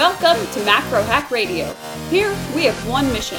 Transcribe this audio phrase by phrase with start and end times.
[0.00, 1.74] Welcome to Macro Hack Radio.
[2.08, 3.36] Here we have one mission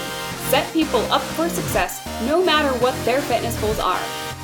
[0.51, 3.99] set people up for success no matter what their fitness goals are.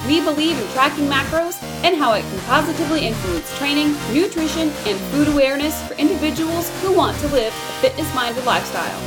[0.07, 5.27] We believe in tracking macros and how it can positively influence training, nutrition, and food
[5.27, 8.99] awareness for individuals who want to live a fitness minded lifestyle.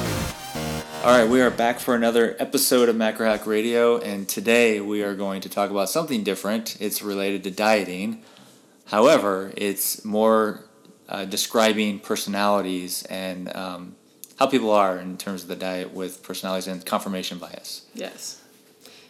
[1.02, 5.02] All right, we are back for another episode of Macro Hack Radio, and today we
[5.02, 6.80] are going to talk about something different.
[6.80, 8.22] It's related to dieting.
[8.84, 10.69] However, it's more
[11.10, 13.96] uh, describing personalities and um,
[14.38, 17.82] how people are in terms of the diet with personalities and confirmation bias.
[17.94, 18.40] Yes.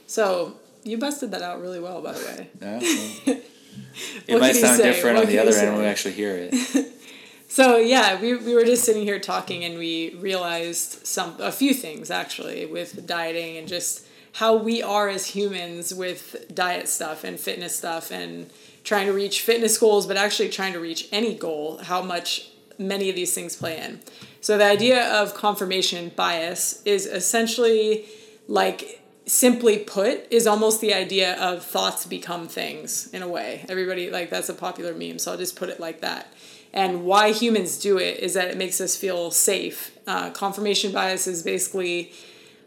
[0.06, 3.40] So you busted that out really well, by the way.
[3.70, 3.82] Well,
[4.26, 6.92] it might sound different what on the other end when we actually hear it.
[7.48, 11.72] so yeah, we, we were just sitting here talking and we realized some a few
[11.72, 17.38] things actually with dieting and just how we are as humans with diet stuff and
[17.38, 18.50] fitness stuff and
[18.84, 23.10] trying to reach fitness goals, but actually trying to reach any goal, how much many
[23.10, 24.00] of these things play in.
[24.40, 28.06] So the idea of confirmation bias is essentially
[28.48, 33.64] like simply put is almost the idea of thoughts become things in a way.
[33.68, 36.32] Everybody like that's a popular meme, so I'll just put it like that.
[36.72, 39.96] And why humans do it is that it makes us feel safe.
[40.06, 42.12] Uh, confirmation bias is basically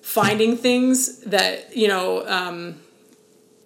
[0.03, 2.79] finding things that you know um,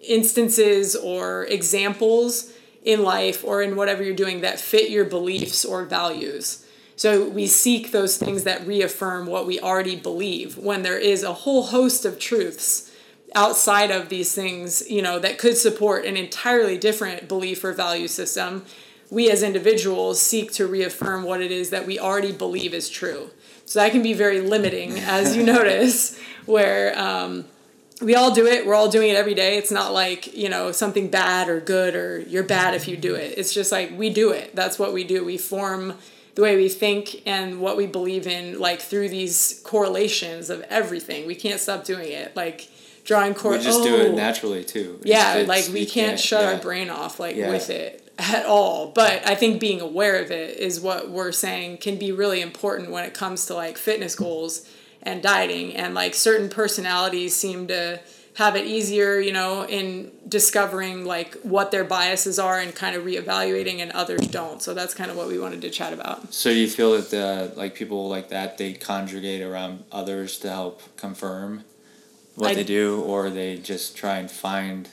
[0.00, 5.84] instances or examples in life or in whatever you're doing that fit your beliefs or
[5.84, 6.64] values.
[6.96, 11.32] So we seek those things that reaffirm what we already believe when there is a
[11.32, 12.90] whole host of truths
[13.34, 18.08] outside of these things, you know, that could support an entirely different belief or value
[18.08, 18.64] system.
[19.10, 23.30] We as individuals seek to reaffirm what it is that we already believe is true.
[23.68, 27.44] So that can be very limiting, as you notice, where um,
[28.00, 28.66] we all do it.
[28.66, 29.58] We're all doing it every day.
[29.58, 33.14] It's not like, you know, something bad or good or you're bad if you do
[33.14, 33.34] it.
[33.36, 34.56] It's just like we do it.
[34.56, 35.22] That's what we do.
[35.22, 35.92] We form
[36.34, 41.26] the way we think and what we believe in like through these correlations of everything.
[41.26, 42.34] We can't stop doing it.
[42.34, 42.70] Like
[43.04, 44.14] drawing core We just oh, do it oh.
[44.14, 44.98] naturally too.
[45.04, 46.52] yeah, like we can't, can't shut yeah.
[46.52, 47.50] our brain off like yeah.
[47.50, 48.88] with it at all.
[48.88, 52.90] But I think being aware of it is what we're saying can be really important
[52.90, 54.68] when it comes to like fitness goals
[55.02, 58.00] and dieting and like certain personalities seem to
[58.34, 63.04] have it easier you know in discovering like what their biases are and kind of
[63.04, 66.48] reevaluating and others don't so that's kind of what we wanted to chat about so
[66.48, 71.64] you feel that the like people like that they conjugate around others to help confirm
[72.36, 74.88] what I, they do or they just try and find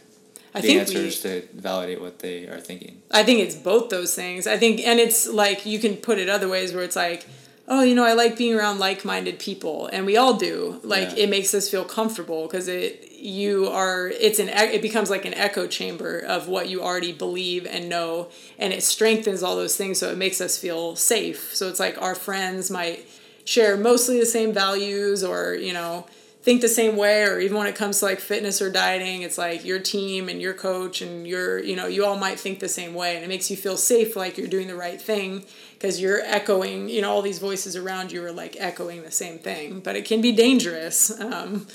[0.56, 4.16] I the answers we, to validate what they are thinking i think it's both those
[4.16, 7.28] things i think and it's like you can put it other ways where it's like
[7.68, 10.80] oh, you know, I like being around like-minded people, and we all do.
[10.84, 11.24] Like yeah.
[11.24, 15.34] it makes us feel comfortable because it you are it's an it becomes like an
[15.34, 18.30] echo chamber of what you already believe and know,
[18.60, 20.00] and it strengthens all those things.
[20.00, 21.56] So it makes us feel safe.
[21.56, 23.08] So it's like our friends might
[23.46, 26.06] share mostly the same values, or you know
[26.46, 29.36] think the same way or even when it comes to like fitness or dieting it's
[29.36, 32.70] like your team and your coach and your you know you all might think the
[32.70, 36.00] same way and it makes you feel safe like you're doing the right thing because
[36.00, 39.80] you're echoing you know all these voices around you are like echoing the same thing
[39.80, 41.66] but it can be dangerous um,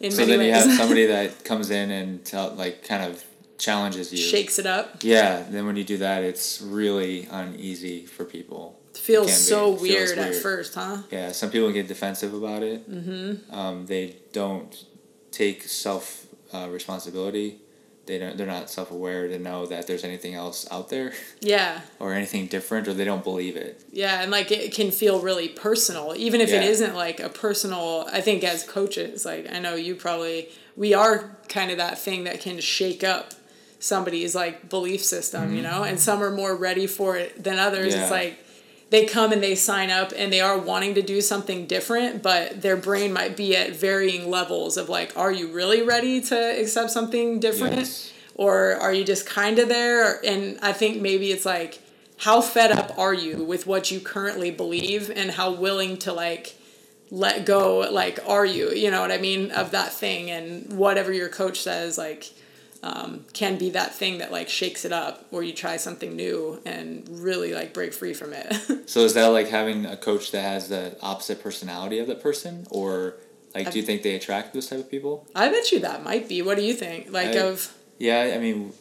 [0.00, 0.48] in so then ways.
[0.48, 3.22] you have somebody that comes in and tell like kind of
[3.58, 4.18] challenges you.
[4.18, 5.02] Shakes it up.
[5.02, 10.18] Yeah then when you do that it's really uneasy for people feels so weird, weird,
[10.18, 10.98] at first, huh?
[11.10, 12.90] Yeah, some people get defensive about it.
[12.90, 13.54] Mm-hmm.
[13.54, 14.84] Um, they don't
[15.30, 17.60] take self uh, responsibility.
[18.06, 18.36] They don't.
[18.36, 21.12] They're not self aware to know that there's anything else out there.
[21.40, 21.80] Yeah.
[21.98, 23.82] or anything different, or they don't believe it.
[23.92, 26.62] Yeah, and like it can feel really personal, even if yeah.
[26.62, 28.06] it isn't like a personal.
[28.12, 32.24] I think as coaches, like I know you probably we are kind of that thing
[32.24, 33.32] that can shake up
[33.78, 35.56] somebody's like belief system, mm-hmm.
[35.56, 37.94] you know, and some are more ready for it than others.
[37.94, 38.02] Yeah.
[38.02, 38.44] It's like
[38.90, 42.62] they come and they sign up and they are wanting to do something different, but
[42.62, 46.90] their brain might be at varying levels of like, are you really ready to accept
[46.90, 47.76] something different?
[47.76, 48.12] Yes.
[48.36, 50.24] Or are you just kind of there?
[50.24, 51.80] And I think maybe it's like,
[52.18, 56.56] how fed up are you with what you currently believe and how willing to like
[57.10, 61.12] let go like are you you know what i mean of that thing and whatever
[61.12, 62.32] your coach says like
[62.86, 66.62] um, can be that thing that like shakes it up or you try something new
[66.64, 68.54] and really like break free from it.
[68.86, 72.68] So is that like having a coach that has the opposite personality of that person?
[72.70, 73.16] Or
[73.52, 75.26] like do you think they attract those type of people?
[75.34, 76.40] I bet you that might be.
[76.40, 77.10] What do you think?
[77.10, 78.72] Like I, of yeah i mean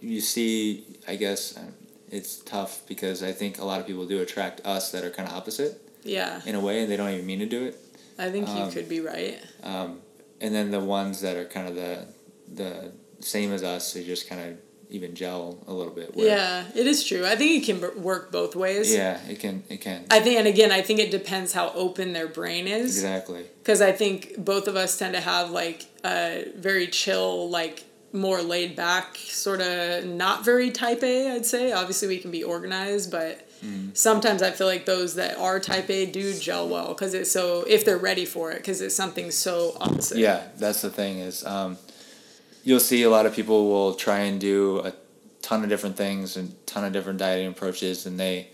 [0.00, 1.74] you see i guess um,
[2.08, 5.28] it's tough because i think a lot of people do attract us that are kind
[5.28, 6.40] of opposite yeah.
[6.46, 7.76] in a way and they don't even mean to do it.
[8.18, 9.40] I think um, you could be right.
[9.62, 10.00] um,
[10.40, 12.06] and then the ones that are kind of the
[12.52, 12.92] the
[13.24, 14.56] same as us, they just kind of
[14.90, 16.14] even gel a little bit.
[16.14, 17.24] where- Yeah, it is true.
[17.26, 18.94] I think it can b- work both ways.
[18.94, 19.64] Yeah, it can.
[19.68, 20.04] It can.
[20.10, 22.96] I think, and again, I think it depends how open their brain is.
[22.96, 23.44] exactly.
[23.62, 28.42] Because I think both of us tend to have like a very chill, like more
[28.42, 31.72] laid back, sort of not very type A, I'd say.
[31.72, 33.40] Obviously, we can be organized, but
[33.94, 37.64] sometimes I feel like those that are type A do gel well because it's so,
[37.66, 40.18] if they're ready for it, because it's something so opposite.
[40.18, 41.78] Yeah, that's the thing is, um,
[42.64, 44.92] you'll see a lot of people will try and do a
[45.42, 48.48] ton of different things and ton of different dieting approaches, and they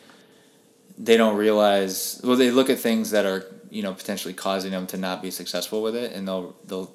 [0.99, 2.21] they don't realize.
[2.23, 5.31] Well, they look at things that are you know potentially causing them to not be
[5.31, 6.93] successful with it, and they'll they'll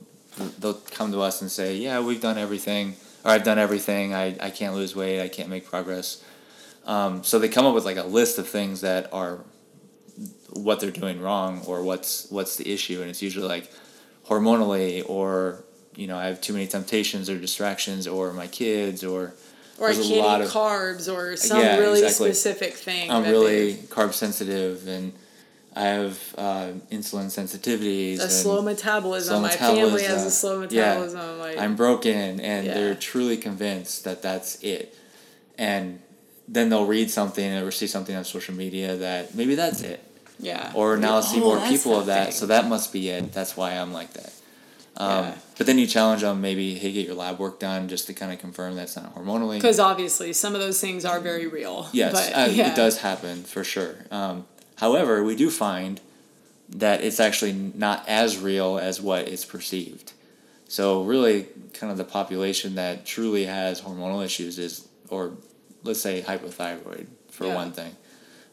[0.60, 4.14] they'll come to us and say, "Yeah, we've done everything, or I've done everything.
[4.14, 5.22] I I can't lose weight.
[5.22, 6.24] I can't make progress."
[6.86, 9.40] Um, so they come up with like a list of things that are
[10.52, 13.72] what they're doing wrong or what's what's the issue, and it's usually like
[14.28, 15.64] hormonally or
[15.96, 19.34] you know I have too many temptations or distractions or my kids or
[19.78, 22.30] Or I can't lot eat of- carbs or some Yeah, really exactly.
[22.32, 23.12] specific thing.
[23.12, 25.14] I'm really they- carb sensitive and
[25.78, 28.20] I have uh, insulin sensitivities.
[28.20, 29.34] a slow metabolism.
[29.36, 30.68] slow My family has a slow Yeah.
[30.68, 31.40] metabolism.
[31.40, 32.74] Like, I'm broken, and Yeah.
[32.76, 34.96] they're truly convinced that that's it.
[35.58, 36.00] And
[36.48, 40.00] then they'll read something or see something on social media that maybe that's it.
[40.40, 40.72] yeah.
[40.74, 42.34] Or now I'll see Oh, more people of that, thing.
[42.36, 43.34] so that must be it.
[43.34, 44.32] That's why I'm like that.
[44.98, 45.38] Um, Yeah.
[45.58, 48.32] But then you challenge them, maybe, hey, get your lab work done just to kind
[48.34, 49.56] of confirm that's not hormonally.
[49.56, 51.88] Because obviously, some of those things are very real.
[51.94, 52.72] Yes, but, uh, yeah.
[52.72, 53.96] it does happen for sure.
[54.12, 54.46] Um,
[54.76, 56.02] however, we do find
[56.70, 60.12] that it's actually not as real as what is perceived.
[60.68, 65.38] So really, kind of the population that truly has hormonal issues is, or
[65.84, 67.56] let's say hypothyroid for Yeah.
[67.56, 67.96] one thing,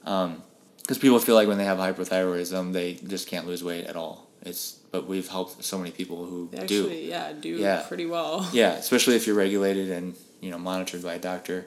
[0.05, 4.29] because people feel like when they have hypothyroidism, they just can't lose weight at all.
[4.45, 6.89] It's but we've helped so many people who They do.
[6.91, 7.83] yeah, do Yeah.
[7.89, 8.49] pretty well.
[8.53, 11.67] Yeah, especially if you're regulated and you know monitored by a doctor.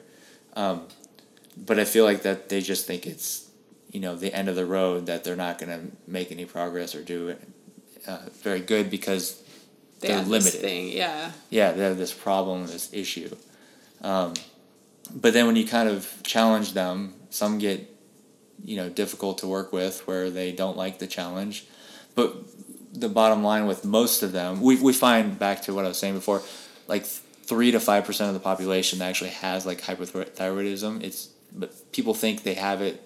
[0.54, 0.82] Um,
[1.56, 3.48] but I feel like that they just think it's
[3.92, 6.94] you know the end of the road that they're not going to make any progress
[6.94, 7.40] or do it
[8.06, 9.42] uh, very good because
[10.00, 10.52] They they're have limited.
[10.52, 11.32] this thing, yeah.
[11.50, 13.34] Yeah, they have this problem, this issue.
[14.02, 14.34] Um,
[15.14, 17.88] but then when you kind of challenge them, some get
[18.64, 21.64] you know difficult to work with where they don't like the challenge.
[22.14, 22.34] But
[22.92, 25.98] the bottom line with most of them, we we find back to what I was
[25.98, 26.42] saying before,
[26.88, 31.02] like three to five percent of the population actually has like hyperthyroidism.
[31.02, 33.02] It's but people think they have it.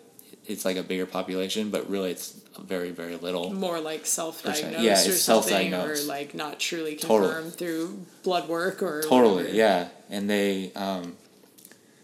[0.46, 3.52] It's like a bigger population, but really it's very very little.
[3.52, 6.04] More like self-diagnosed Yeah, it's or self-diagnosed.
[6.04, 7.28] or like not truly Totally.
[7.32, 9.54] confirmed through blood work or Totally, whatever.
[9.56, 11.16] yeah, and they um,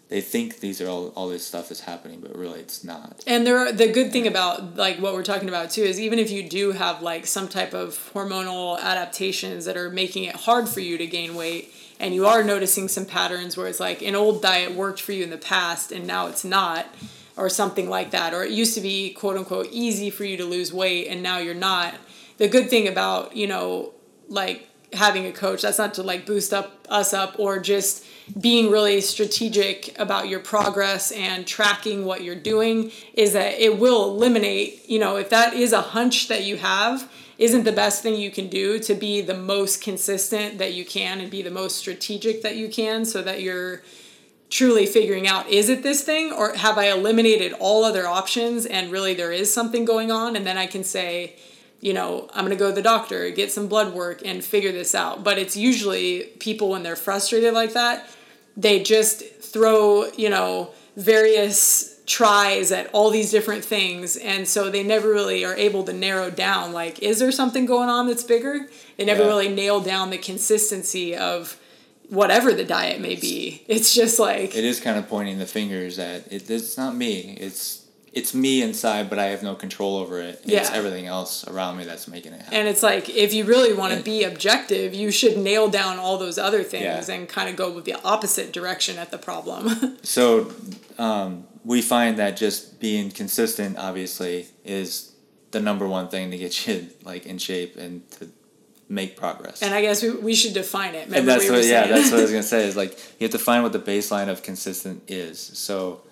[0.08, 3.24] they think these are all all this stuff is happening, but really it's not.
[3.26, 6.18] And there are, the good thing about like what we're talking about too is even
[6.18, 10.68] if you do have like some type of hormonal adaptations that are making it hard
[10.68, 14.14] for you to gain weight and you are noticing some patterns where it's like an
[14.14, 16.86] old diet worked for you in the past and now it's not
[17.36, 20.44] or something like that or it used to be quote unquote easy for you to
[20.44, 21.94] lose weight and now you're not
[22.38, 23.92] the good thing about you know
[24.28, 28.04] like having a coach that's not to like boost up us up or just
[28.40, 34.10] being really strategic about your progress and tracking what you're doing is that it will
[34.10, 38.14] eliminate you know if that is a hunch that you have isn't the best thing
[38.14, 41.76] you can do to be the most consistent that you can and be the most
[41.76, 43.82] strategic that you can so that you're
[44.48, 48.92] truly figuring out is it this thing or have I eliminated all other options and
[48.92, 50.36] really there is something going on?
[50.36, 51.36] And then I can say
[51.80, 54.72] you know I'm going to go to the doctor get some blood work and figure
[54.72, 58.08] this out but it's usually people when they're frustrated like that
[58.56, 64.82] they just throw you know various tries at all these different things and so they
[64.84, 68.68] never really are able to narrow down like is there something going on that's bigger
[68.96, 69.26] they never Yeah.
[69.28, 71.58] really nail down the consistency of
[72.08, 75.98] whatever the diet may be it's just like It is kind of pointing the fingers
[75.98, 76.48] at it.
[76.48, 77.36] It's not me.
[77.40, 77.85] It's
[78.16, 80.40] it's me inside, but I have no control over it.
[80.44, 80.60] Yeah.
[80.60, 82.54] It's everything else around me that's making it happen.
[82.58, 86.16] and it's like if you really want to be objective you should nail down all
[86.18, 87.14] those other things Yeah.
[87.14, 89.62] and kind of go with the opposite direction at the problem
[90.02, 90.50] So
[90.98, 95.12] um, we find that just being consistent, obviously, is
[95.50, 98.28] the number one thing to get you like in shape and to
[98.88, 99.62] make progress.
[99.62, 102.10] and i guess we, we should define it Remember and that's were what yeah that's
[102.10, 104.42] what I was gonna say is like you have to find what the baseline of
[104.44, 105.38] consistent is.
[105.40, 106.02] So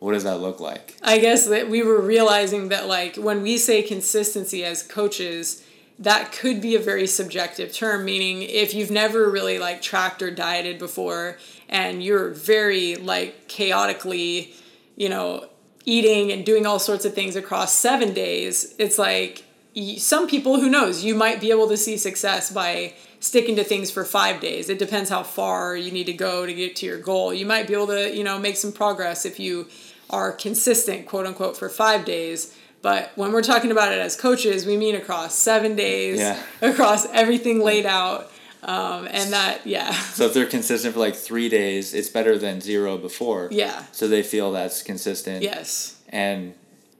[0.00, 0.96] what does that look like?
[1.02, 5.62] I guess that we were realizing that like when we say consistency as coaches,
[5.98, 10.30] that could be a very subjective term, meaning if you've never really like tracked or
[10.30, 11.36] dieted before
[11.68, 14.54] and you're very like chaotically,
[14.96, 15.46] you know,
[15.84, 19.44] eating and doing all sorts of things across seven days, it's like
[19.98, 23.90] some people who knows you might be able to see success by sticking to things
[23.90, 26.98] for five days it depends how far you need to go to get to your
[26.98, 29.68] goal you might be able to you know make some progress if you
[30.10, 34.66] are consistent quote unquote for five days but when we're talking about it as coaches
[34.66, 36.40] we mean across seven days Yeah.
[36.62, 38.30] across everything laid out
[38.62, 42.60] um, and that yeah So if they're consistent for like three days, it's better than
[42.60, 43.48] zero before.
[43.50, 45.42] yeah So they feel that's consistent.
[45.42, 46.52] yes And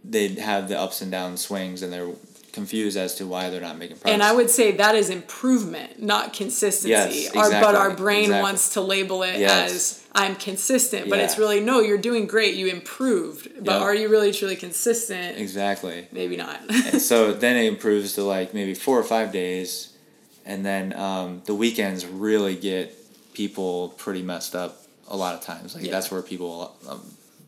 [0.03, 2.09] they have the ups and down swings, and they're
[2.51, 4.13] confused as to why they're not making progress.
[4.15, 6.91] And I would say that is improvement, not consistency.
[6.91, 8.43] Yes, our, but our brain exactly.
[8.43, 9.71] wants to label it Yes.
[9.73, 13.49] as I'm consistent, but it's really no, you're doing great, you improved.
[13.65, 13.83] But Yep.
[13.83, 15.39] are you really truly consistent?
[15.39, 16.07] exactly.
[16.13, 16.61] Maybe not.
[16.69, 19.97] and so then it improves to like maybe four or five days,
[20.45, 22.97] and then um, the weekends really get
[23.35, 25.75] people pretty messed up a lot of times.
[25.75, 25.93] Like Yeah.
[25.93, 27.03] that's where people, um,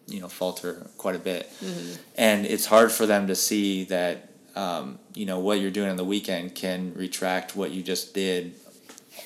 [0.07, 1.93] you know, falter quite a bit, Mm-hmm.
[2.17, 5.97] and it's hard for them to see that um, you know what you're doing on
[5.97, 8.55] the weekend can retract what you just did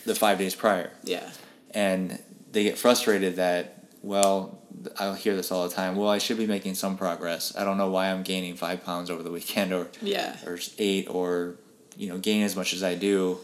[0.05, 1.29] the five days prior, yeah.
[1.73, 2.19] and
[2.53, 4.61] they get frustrated that well.
[4.99, 5.97] I'll hear this all the time.
[5.97, 7.57] Well, I should be making some progress.
[7.57, 10.37] I don't know why I'm gaining five pounds over the weekend, or Yeah.
[10.47, 11.57] or eight or
[11.97, 13.39] you know gain as much as I do.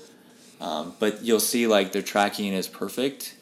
[0.60, 3.34] Um, but you'll see like their tracking is perfect,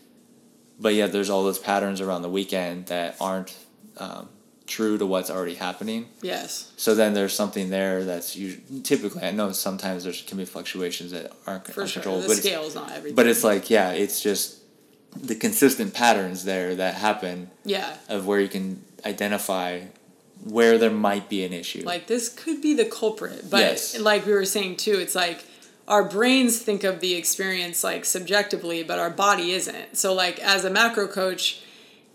[0.78, 3.54] but yet there's all those patterns around the weekend that aren't
[3.98, 4.28] um,
[4.70, 6.06] true to what's already happening.
[6.22, 6.72] Yes.
[6.76, 11.10] So then there's something there that's usually, typically I know sometimes there can be fluctuations
[11.10, 12.02] that aren't For sure.
[12.02, 13.16] The but it's, scale's not everything.
[13.16, 14.58] but it's like yeah, it's just
[15.16, 17.96] the consistent patterns there that happen yeah.
[18.08, 19.82] of where you can identify
[20.44, 21.82] where there might be an issue.
[21.84, 23.50] Like this could be the culprit.
[23.50, 23.98] But Yes.
[23.98, 25.44] like we were saying too, it's like
[25.88, 29.96] our brains think of the experience like subjectively, but our body isn't.
[29.98, 31.60] So like as a macro coach,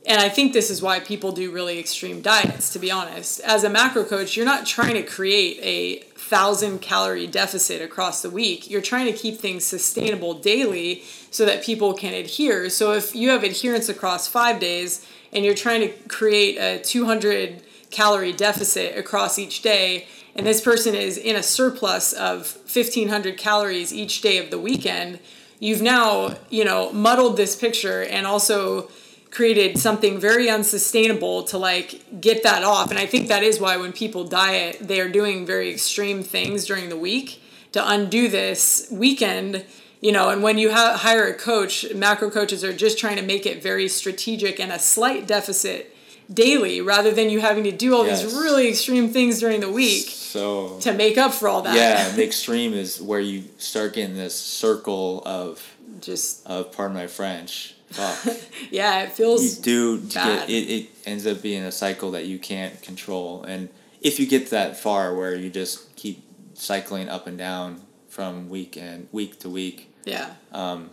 [0.08, 3.40] and I think this is why people do really extreme diets, to be honest.
[3.42, 8.30] As a macro coach, you're not trying to create a thousand calorie deficit across the
[8.30, 8.70] week.
[8.70, 12.70] You're trying to keep things sustainable daily so that people can adhere.
[12.70, 17.64] So if you have adherence across five days and you're trying to create a 200
[17.90, 23.94] calorie deficit across each day, and this person is in a surplus of 1500 calories
[23.94, 25.20] each day of the weekend,
[25.60, 28.90] you've now, you know, muddled this picture and also
[29.36, 33.76] created something very unsustainable to like get that off and i think that is why
[33.76, 37.42] when people diet they are doing very extreme things during the week
[37.74, 39.66] to undo this weekend
[40.00, 43.22] you know and when you ha- hire a coach macro coaches are just trying to
[43.22, 45.94] make it very strategic and a slight deficit
[46.34, 48.24] daily rather than you having to do all Yes.
[48.24, 52.10] these really extreme things during the week so to make up for all that yeah,
[52.16, 55.62] the extreme is where you start getting this circle of
[56.02, 57.75] just of pardon my French.
[57.92, 58.36] Fuck.
[58.72, 59.58] yeah it feels.
[59.58, 60.48] you do bad.
[60.48, 63.70] get, it, it ends up being a cycle that you can't control and
[64.02, 66.24] if you get that far where you just keep
[66.54, 70.90] cycling up and down from week and week to week yeah um,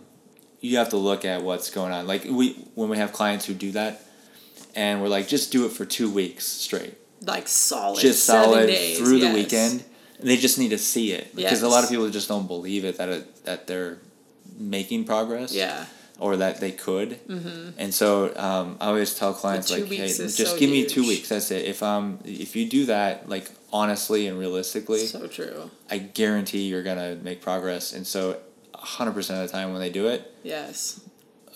[0.61, 3.53] you have to look at what's going on like we when we have clients who
[3.53, 4.01] do that
[4.75, 6.95] and we're like just do it for two weeks straight
[7.25, 9.83] like solid just solid days, through the weekend.
[10.19, 12.85] And they just need to see it because a lot of people just don't believe
[12.85, 13.97] it that it, that they're
[14.57, 15.53] making progress.
[15.53, 15.85] yeah
[16.23, 17.09] Or that they could.
[17.27, 17.71] Mm-hmm.
[17.77, 21.27] And so um, I always tell clients like, hey, just so give me two weeks.
[21.29, 21.65] That's it.
[21.65, 26.83] If um if you do that like honestly and realistically, so true I guarantee you're
[26.83, 27.93] gonna make progress.
[27.93, 28.37] And so.
[28.73, 30.99] 100% of the time when they do it yes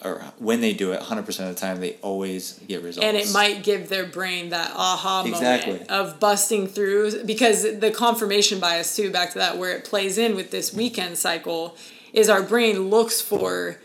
[0.05, 3.33] or when they do it 100% of the time they always get results and it
[3.33, 5.73] might give their brain that aha Exactly.
[5.73, 10.17] moment of busting through because the confirmation bias too back to that where it plays
[10.17, 11.75] in with this weekend cycle
[12.13, 13.77] is our brain looks for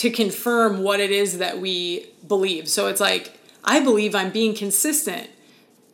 [0.00, 3.32] to confirm what it is that we believe so it's like
[3.64, 5.28] i believe i'm being consistent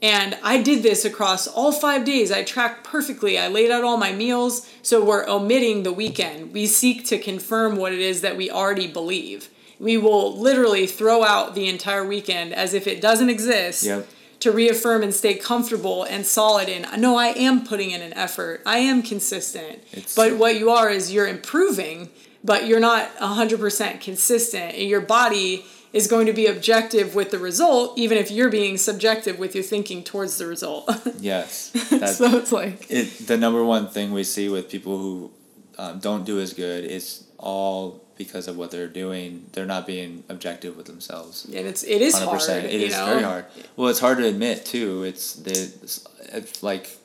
[0.03, 2.31] and I did this across all five days.
[2.31, 3.39] I tracked perfectly.
[3.39, 4.69] I laid out all my meals.
[4.83, 6.53] So we're omitting the weekend.
[6.53, 9.49] We seek to confirm what it is that we already believe.
[9.81, 14.07] We will literally throw out the entire weekend as if it doesn't exist Yep.
[14.41, 18.61] to reaffirm and stay comfortable and solid in, no, I am putting in an effort.
[18.67, 19.83] I am consistent.
[19.95, 22.11] It's- but what you are is you're improving,
[22.47, 24.75] but you're not 100% consistent.
[24.75, 28.77] And your body is going to be objective with the result, even if you're being
[28.77, 30.91] subjective with your thinking towards the result.
[31.21, 35.31] yes that's so it's like, it the number one thing we see with people who
[35.79, 39.47] um, don't do as good is all because of what they're doing.
[39.53, 41.45] They're not being objective with themselves.
[41.47, 42.39] and it's it is Hundred hard.
[42.39, 42.67] percent.
[42.67, 43.07] It is know?
[43.07, 43.45] very hard.
[43.77, 45.03] Well, it's hard to admit too.
[45.03, 46.97] It's the it's, it's like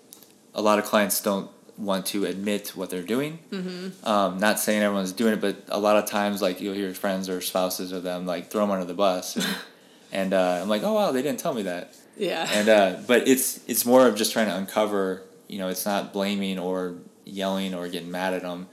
[0.54, 1.50] a lot of clients don't
[1.82, 3.40] want to admit what they're doing.
[3.52, 4.08] Mm-hmm.
[4.08, 7.30] Um, not saying everyone's doing it, but a lot of times, like you'll hear friends
[7.30, 9.46] or spouses of them like throw them under the bus, and,
[10.12, 11.96] and uh, I'm like, oh wow, they didn't tell me that.
[12.18, 12.48] Yeah.
[12.52, 16.14] And uh, but it's it's more of just trying to uncover you know, it's not
[16.14, 16.96] blaming or
[17.26, 18.68] yelling or getting mad at them.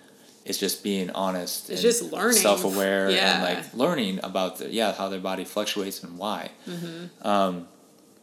[0.44, 1.68] It's just being honest.
[1.68, 2.38] It's and just learning.
[2.38, 3.34] self-aware, Yeah.
[3.34, 6.52] and like learning about the yeah how their body fluctuates and why.
[6.66, 7.26] Mm-hmm.
[7.26, 7.68] Um,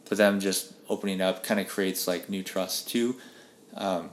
[0.08, 3.16] but them just opening up kind of creates like new trust too.
[3.74, 4.10] Um,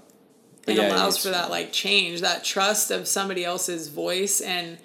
[0.68, 4.78] and yeah, allows for that like change, that trust of somebody else's voice and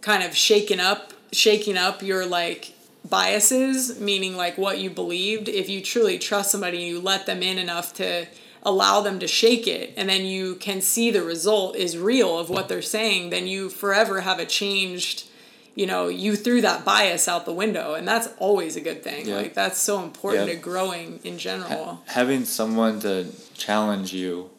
[0.00, 2.72] kind of shaking up shaking up your like
[3.08, 5.48] biases, meaning like what you believed.
[5.48, 8.26] If you truly trust somebody you let them in enough to
[8.62, 12.48] allow them to shake it and then you can see the result is real of
[12.48, 15.28] what they're saying, then you forever have a changed
[15.76, 19.26] you know, you threw that bias out the window and that's always a good thing.
[19.26, 19.38] Yeah.
[19.38, 20.54] Like that's so important Yeah.
[20.54, 22.00] to growing in general.
[22.06, 24.50] having someone to challenge you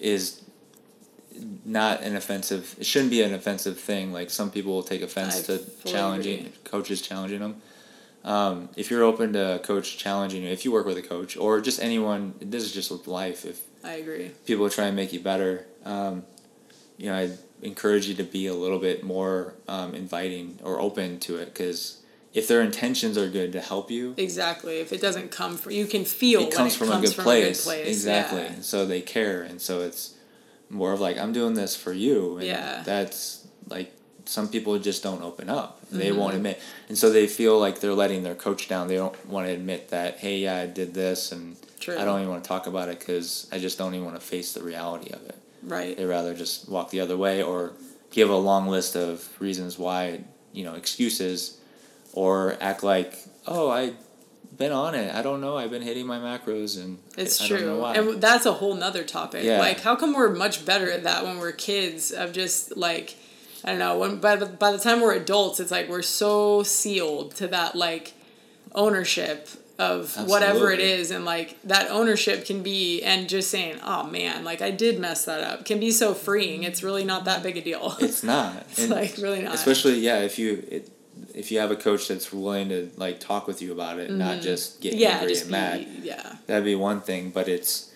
[0.00, 0.42] is
[1.64, 5.48] not an offensive it shouldn't be an offensive thing like some people will take offense
[5.48, 6.52] I to challenging agree.
[6.64, 7.56] coaches challenging them
[8.22, 11.36] um, if you're open to a coach challenging you if you work with a coach
[11.36, 14.32] or just anyone this is just life if I agree.
[14.44, 16.24] people try and make you better um,
[16.98, 17.30] you know i
[17.62, 21.99] encourage you to be a little bit more um, inviting or open to it because
[22.32, 24.78] if their intentions are good to help you Exactly.
[24.78, 27.14] If it doesn't come from, you can feel it comes, when from, comes a good
[27.16, 27.66] from place.
[27.66, 27.88] a good place.
[27.88, 28.42] Exactly.
[28.42, 28.60] Yeah.
[28.60, 30.14] So they care, and so it's
[30.68, 32.82] more of like I'm doing this for you, and Yeah.
[32.84, 33.92] that's like
[34.26, 35.80] some people just don't open up.
[35.90, 36.18] They Mm-hmm.
[36.18, 38.86] won't admit, and so they feel like they're letting their coach down.
[38.86, 41.98] They don't want to admit that, hey, yeah, I did this, and True.
[41.98, 44.24] I don't even want to talk about it because I just don't even want to
[44.24, 45.34] face the reality of it.
[45.64, 45.96] Right.
[45.96, 47.72] They rather just walk the other way or
[48.12, 50.20] give a long list of reasons why,
[50.52, 51.58] you know, excuses,
[52.12, 53.14] or act like,
[53.46, 53.94] oh, I.
[54.56, 55.14] Been on it.
[55.14, 55.56] I don't know.
[55.56, 58.12] I've been hitting my macros, and It's I don't know true.
[58.12, 59.42] And that's a whole nother topic.
[59.42, 59.58] Yeah.
[59.58, 63.16] Like, how come we're much better at that when we're kids of just like,
[63.64, 66.62] I don't know, when by the, by the time we're adults, it's like we're so
[66.62, 68.12] sealed to that like
[68.74, 69.48] ownership
[69.78, 71.10] of whatever it is.
[71.10, 75.24] And like that ownership can be, and just saying, oh man, like I did mess
[75.24, 76.64] that up can be so freeing.
[76.64, 77.96] It's really not that big a deal.
[78.00, 78.66] It's not.
[78.72, 79.54] It's like really not.
[79.54, 80.90] Especially yeah, if you it,
[81.34, 84.40] if you have a coach that's willing to like talk with you about it, not
[84.40, 85.00] just get Mm-hmm.
[85.02, 85.86] yeah, angry just and be, mad.
[86.04, 86.36] yeah.
[86.46, 87.92] That'd be one thing, but it's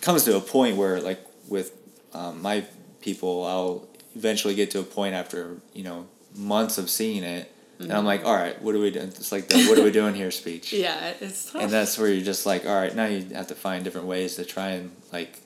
[0.00, 1.72] comes to a point where like with
[2.12, 2.64] um, my
[3.00, 7.92] people, I'll eventually get to a point after you know months of seeing it, and
[7.92, 9.08] I'm like, all right, what are we doing?
[9.08, 10.70] It's like the what are we doing here speech.
[10.72, 10.82] Mm-hmm.
[10.82, 11.62] Yeah, it's tough.
[11.62, 14.36] And that's where you're just like, all right, now you have to find different ways
[14.36, 15.40] to try and like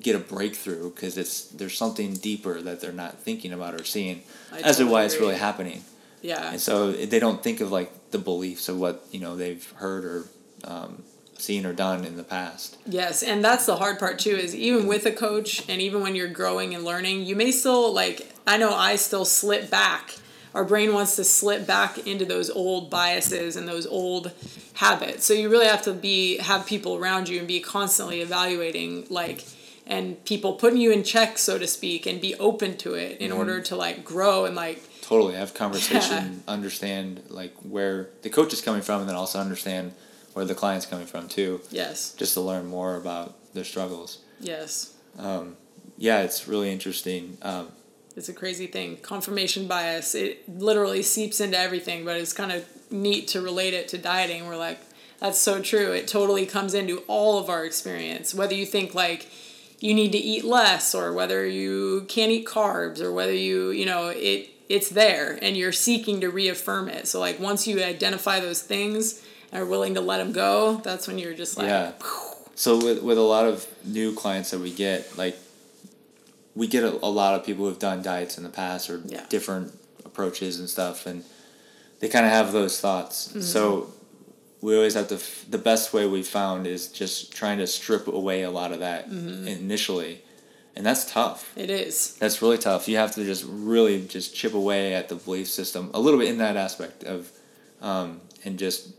[0.00, 4.22] get a breakthrough because it's there's something deeper that they're not thinking about or seeing
[4.52, 5.82] I as to totally why it's really happening.
[6.26, 6.50] Yeah.
[6.52, 10.04] And so they don't think of like the beliefs of what you know they've heard
[10.04, 10.24] or
[10.64, 11.02] um,
[11.38, 12.78] seen or done in the past.
[12.86, 14.36] Yes, and that's the hard part too.
[14.36, 17.92] Is even with a coach, and even when you're growing and learning, you may still
[17.92, 18.32] like.
[18.46, 20.14] I know I still slip back.
[20.54, 24.32] Our brain wants to slip back into those old biases and those old
[24.74, 25.24] habits.
[25.26, 29.44] So you really have to be have people around you and be constantly evaluating like
[29.86, 33.24] and people putting you in check so to speak and be open to it Mm-hmm.
[33.24, 38.52] in order to like grow and like Totally have conversation, understand like where the coach
[38.52, 39.92] is coming from, and then also understand
[40.34, 44.18] where the client's coming from too, yes just to learn more about their struggles.
[44.40, 44.94] yes
[45.98, 47.38] Yeah, it's really interesting.
[47.42, 47.68] Um,
[48.16, 48.98] It's a crazy thing.
[48.98, 50.14] Confirmation bias.
[50.14, 54.46] It literally seeps into everything, but it's kind of neat to relate it to dieting.
[54.46, 54.78] We're like,
[55.20, 55.92] that's so true.
[55.92, 58.34] It totally comes into all of our experience.
[58.34, 59.28] Whether you think like
[59.80, 63.86] you need to eat less or whether you can't eat carbs or whether you, you
[63.86, 67.06] know, it it's there and you're seeking to reaffirm it.
[67.06, 71.06] So like once you identify those things and are willing to let them go, that's
[71.06, 71.92] when you're just like Yeah.
[72.54, 75.36] So with with a lot of new clients that we get, like
[76.54, 79.24] we get a, a lot of people who've done diets in the past or Yeah.
[79.28, 79.72] different
[80.04, 81.22] approaches and stuff, and
[82.00, 83.28] they kind of have those thoughts.
[83.28, 83.40] Mm-hmm.
[83.42, 83.92] So
[84.62, 85.16] we always have to.
[85.16, 88.78] f- The best way we found is just trying to strip away a lot of
[88.80, 89.46] that Mm-hmm.
[89.48, 90.22] initially,
[90.76, 91.50] and that's tough.
[91.56, 92.14] it is.
[92.16, 92.88] That's really tough.
[92.88, 96.28] You have to just really just chip away at the belief system a little bit
[96.28, 97.30] in that aspect of,
[97.80, 98.90] um, and just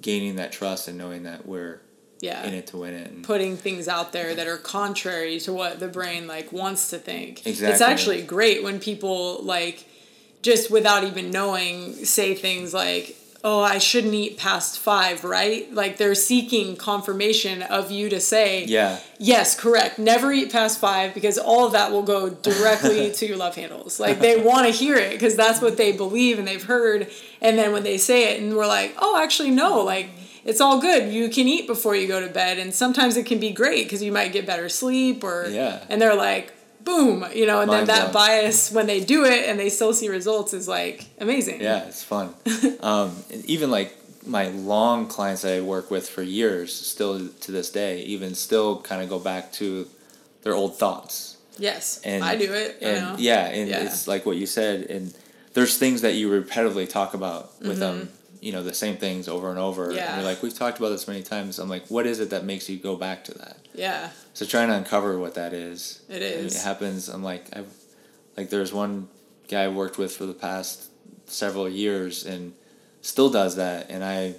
[0.00, 1.80] gaining that trust and knowing that we're
[2.20, 2.44] Yeah.
[2.46, 3.10] in it to win it.
[3.10, 6.98] And putting things out there that are contrary to what the brain like wants to
[6.98, 7.46] think.
[7.46, 7.72] Exactly.
[7.72, 9.84] It's actually great when people like
[10.42, 13.16] just without even knowing say things like
[13.46, 15.70] oh I shouldn't eat past 5, right?
[15.72, 19.98] Like they're seeking confirmation of you to say yeah, Yes, correct.
[19.98, 24.00] Never eat past five because all of that will go directly to your love handles.
[24.00, 27.08] Like they want to hear it because that's what they believe and they've heard.
[27.42, 30.08] And then when they say it, and we're like, oh, actually, no, like
[30.46, 31.12] it's all good.
[31.12, 32.58] You can eat before you go to bed.
[32.58, 35.84] And sometimes it can be great because you might get better sleep or, Yeah.
[35.90, 36.53] and they're like,
[36.84, 38.26] boom, you know, and then that blown.
[38.26, 41.60] bias when they do it and they still see results is like amazing.
[41.60, 42.34] yeah, it's fun.
[42.80, 43.12] um,
[43.46, 48.00] even like my long clients that I work with for years, still to this day,
[48.02, 49.86] even still kind of go back to
[50.42, 51.36] their old thoughts.
[51.58, 52.78] Yes, And I do it.
[52.82, 53.16] And know.
[53.18, 53.84] yeah, and Yeah.
[53.84, 55.14] it's like what you said, and
[55.52, 58.08] there's things that you repetitively talk about with them.
[58.44, 59.86] You know, the same things over and over.
[59.86, 59.96] And.
[59.96, 60.16] Yeah.
[60.16, 61.58] you're like, we've talked about this many times.
[61.58, 63.56] I'm like, what is it that makes you go back to that?
[63.74, 66.02] yeah, So trying to uncover what that is.
[66.08, 66.54] It And.
[66.54, 67.08] It happens.
[67.08, 67.72] I'm like, I've,
[68.36, 69.08] like there's one
[69.48, 70.90] guy I worked with for the past
[71.26, 72.52] several years and
[73.00, 73.90] still does that.
[73.90, 74.34] And I,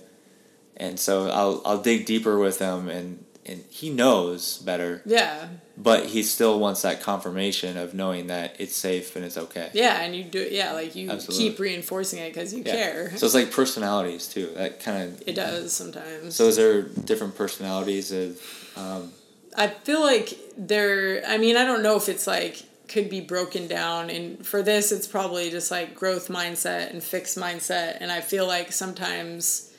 [0.78, 6.08] and so I'll, I'll dig deeper with him and, and he knows better, yeah, but
[6.08, 9.70] he still wants that confirmation of knowing that it's safe and it's okay.
[9.74, 10.52] yeah, and you do it.
[10.52, 11.50] Yeah, like you Absolutely.
[11.50, 12.74] keep reinforcing it because you Yeah.
[12.76, 13.18] care.
[13.18, 14.52] So it's like personalities too.
[14.56, 15.24] That kind of.
[15.28, 16.36] it does sometimes.
[16.36, 18.40] So is there different personalities of,
[18.78, 19.12] um,
[19.56, 21.24] I feel like there.
[21.28, 24.92] I mean, I don't know if it's like could be broken down and for this
[24.92, 29.72] it's probably just like growth mindset and fixed mindset and i feel like sometimes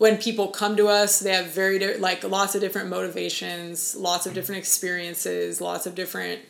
[0.00, 4.24] when people come to us they have very di- like lots of different motivations lots
[4.24, 6.40] of different experiences lots of different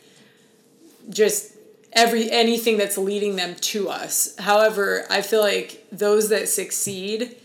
[1.09, 1.57] just
[1.91, 4.33] every anything that's leading them to us.
[4.39, 7.35] However i feel like those that succeed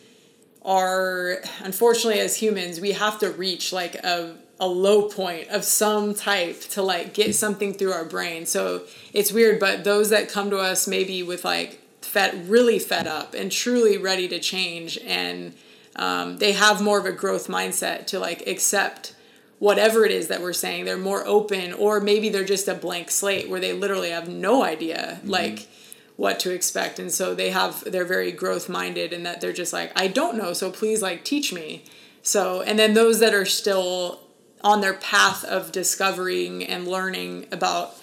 [0.63, 6.15] are unfortunately as humans we have to reach like a, a low point of some
[6.15, 8.47] type to like get something through our brain.
[8.47, 13.09] So it's weird but those that come to us maybe with like fed really fed
[13.09, 15.53] up and truly ready to change and
[15.97, 19.15] um, they have more of a growth mindset to like accept
[19.59, 20.85] whatever it is that we're saying.
[20.85, 24.63] They're more open or maybe they're just a blank slate where they literally have no
[24.63, 25.69] idea like
[26.17, 26.99] what to expect.
[26.99, 30.37] And so they have they're very growth minded and that they're just like i don't
[30.37, 31.85] know so please like teach me.
[32.23, 34.21] So and then those that are still
[34.63, 37.97] on their path of discovering and learning about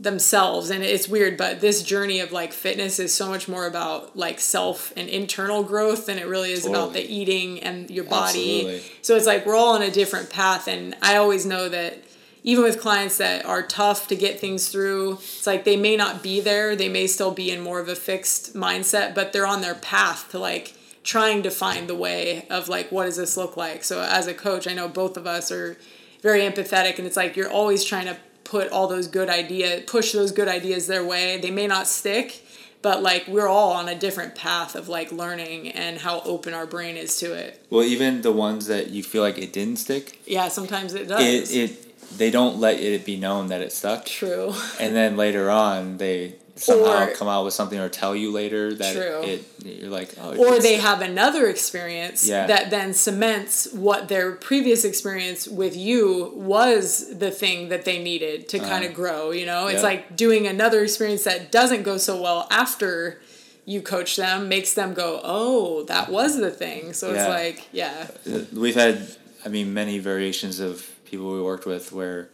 [0.00, 4.16] themselves and it's weird but this journey of like fitness is so much more about
[4.16, 8.60] like self and internal growth than it really is about the eating and your body.
[8.60, 8.92] Absolutely.
[9.02, 11.98] so it's like we're all on a different path and i always know that
[12.44, 16.22] even with clients that are tough to get things through it's like they may not
[16.22, 19.62] be there they may still be in more of a fixed mindset but they're on
[19.62, 23.56] their path to like trying to find the way of like what does this look
[23.56, 23.82] like?
[23.82, 25.76] So as a coach i know both of us are
[26.22, 28.16] very empathetic and it's like you're always trying to
[28.48, 31.38] put all those good ideas push those good ideas their way.
[31.38, 32.42] They may not stick
[32.82, 36.66] but like we're all on a different path of like learning and how open our
[36.66, 37.64] brain is to it.
[37.70, 41.20] Well, even the ones that you feel like it didn't stick, yeah sometimes it does.
[41.20, 44.06] it, it they don't let it be known that it stuck.
[44.06, 44.54] true.
[44.80, 48.74] And then later on they somehow Or- come out with something or tell you later
[48.74, 49.22] that True.
[49.22, 52.46] it, you're like oh or they have another experience Yeah.
[52.46, 58.48] that then cements what their previous experience with you was the thing that they needed
[58.50, 59.88] to kind of grow you know it's Uh-huh.
[59.94, 63.20] Like doing another experience that doesn't go so well after
[63.64, 68.08] you coach them makes them go oh that was the thing so it's like yeah
[68.52, 69.06] we've had
[69.44, 72.28] i mean many variations of people we worked with where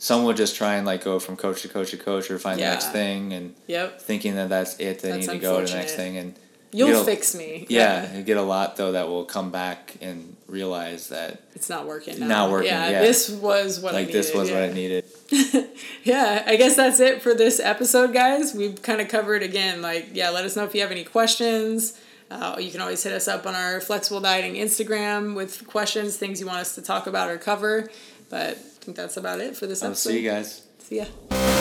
[0.00, 2.58] some would just try and like go from coach to coach to coach or find
[2.58, 5.66] the next thing and yep thinking that that's it they That's need to go to
[5.70, 6.34] the next thing and
[6.72, 10.36] you'll you fix me yeah, you get a lot though that will come back and
[10.50, 12.26] realize that it's not working now.
[12.26, 13.00] Not working, yeah.
[13.00, 14.60] this was what I like this needed, was yeah.
[14.60, 15.04] what I needed.
[16.04, 18.54] yeah, I guess that's it for this episode, guys.
[18.54, 21.98] We've kind of covered again, like, yeah, let us know if you have any questions.
[22.30, 26.40] Uh, you can always hit us up on our flexible dieting Instagram with questions, things
[26.40, 27.90] you want us to talk about or cover.
[28.28, 30.10] But I think that's about it for this I'll episode.
[30.10, 30.62] see you guys.
[30.78, 31.04] See ya.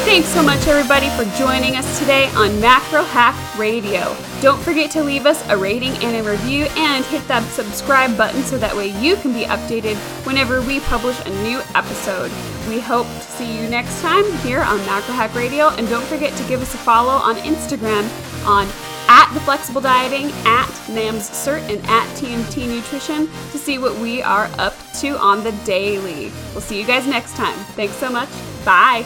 [0.05, 4.15] Thanks so much, everybody, for joining us today on Macro Hack Radio.
[4.41, 8.41] Don't forget to leave us a rating and a review and hit that subscribe button
[8.43, 12.31] so that way you can be updated whenever we publish a new episode.
[12.69, 16.35] We hope to see you next time here on Macro Hack Radio, and don't forget
[16.37, 18.07] to give us a follow on Instagram
[18.47, 18.65] on
[19.09, 24.21] at the flexible dieting, at NAMS Cert, and at TMT Nutrition to see what we
[24.21, 26.31] are up to on the daily.
[26.53, 27.57] We'll see you guys next time.
[27.73, 28.29] Thanks so much.
[28.63, 29.03] Bye.